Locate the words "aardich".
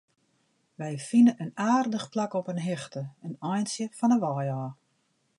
1.71-2.07